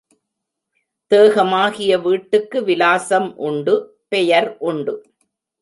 தேகமாகிய 1.11 2.01
வீட்டுக்கு 2.01 2.63
விலாசம் 2.63 3.29
உண்டு 3.37 3.75
பெயர் 4.07 4.57
உண்டு. 4.59 4.95